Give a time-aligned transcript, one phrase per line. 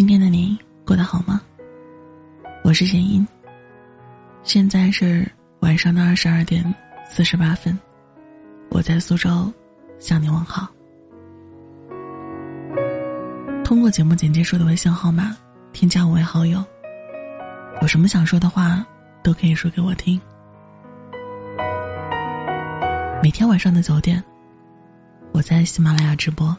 [0.00, 1.42] 今天的你过得好吗？
[2.64, 3.28] 我是贤音。
[4.42, 5.30] 现在是
[5.60, 6.64] 晚上的二十二点
[7.06, 7.78] 四十八分，
[8.70, 9.52] 我在苏州
[9.98, 10.66] 向你问好。
[13.62, 15.36] 通过节目简介说的微信号码
[15.70, 16.64] 添加我为好友，
[17.82, 18.82] 有什么想说的话
[19.22, 20.18] 都可以说给我听。
[23.22, 24.24] 每天晚上的九点，
[25.32, 26.56] 我在喜马拉雅直播。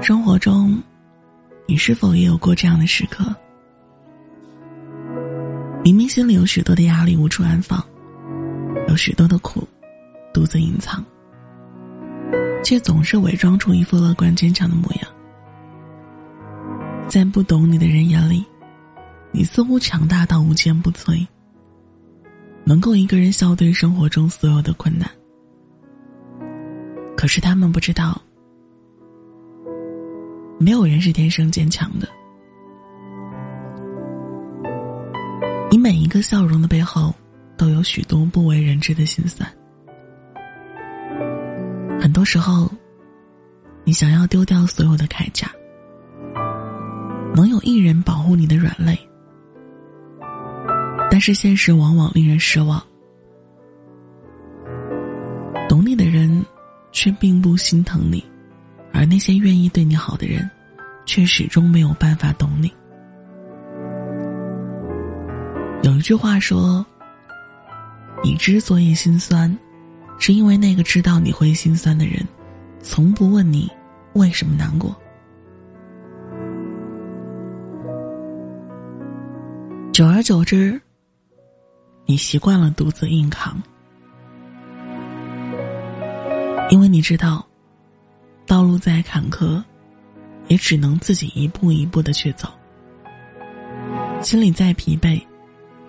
[0.00, 0.80] 生活中，
[1.66, 3.34] 你是否也有过这样的时刻？
[5.82, 7.84] 明明心里有许多的压力无处安放，
[8.88, 9.66] 有许多的苦
[10.32, 11.04] 独自隐藏，
[12.64, 15.10] 却总是伪装出一副乐观坚强的模样。
[17.08, 18.44] 在不懂你的人眼里，
[19.32, 21.26] 你似乎强大到无坚不摧，
[22.64, 25.10] 能够一个人笑对生活中所有的困难。
[27.16, 28.18] 可是他们不知道。
[30.58, 32.08] 没有人是天生坚强的。
[35.70, 37.14] 你每一个笑容的背后，
[37.56, 39.48] 都有许多不为人知的心酸。
[42.00, 42.70] 很多时候，
[43.84, 45.50] 你想要丢掉所有的铠甲，
[47.34, 48.98] 能有一人保护你的软肋，
[51.10, 52.82] 但是现实往往令人失望。
[55.68, 56.44] 懂你的人，
[56.92, 58.24] 却并不心疼你。
[58.98, 60.50] 而那些愿意对你好的人，
[61.06, 62.68] 却始终没有办法懂你。
[65.84, 66.84] 有一句话说
[68.24, 69.56] ：“你之所以心酸，
[70.18, 72.26] 是因为那个知道你会心酸的人，
[72.82, 73.70] 从不问你
[74.14, 74.92] 为什么难过。”
[79.94, 80.80] 久而久之，
[82.04, 83.62] 你习惯了独自硬扛，
[86.68, 87.47] 因为你知道。
[88.48, 89.62] 道路再坎坷，
[90.46, 92.48] 也只能自己一步一步的去走。
[94.22, 95.22] 心里再疲惫，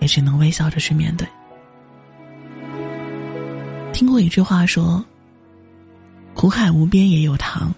[0.00, 1.28] 也只能微笑着去面对。
[3.92, 5.04] 听过一句话说
[6.32, 7.70] ：“苦海无边也有糖，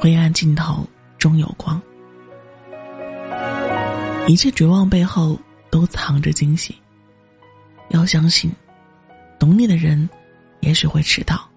[0.00, 0.84] 灰暗尽头
[1.16, 1.80] 终有光。”
[4.26, 5.38] 一切绝望背后
[5.70, 6.74] 都藏着惊喜。
[7.90, 8.50] 要相信，
[9.38, 10.10] 懂你的人，
[10.58, 11.48] 也许会迟到，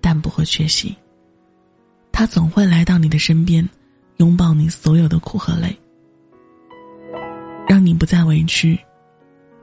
[0.00, 0.96] 但不会缺席。
[2.18, 3.68] 他总会来到你的身边，
[4.16, 5.78] 拥抱你所有的苦和累，
[7.68, 8.80] 让你不再委屈，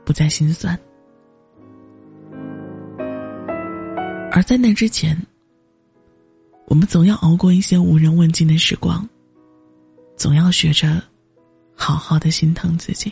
[0.06, 0.80] 不再心酸。
[4.31, 5.18] 而在那之前，
[6.68, 9.03] 我们总要熬过一些无人问津的时光，
[10.16, 11.02] 总要学着
[11.75, 13.12] 好好的心疼自己。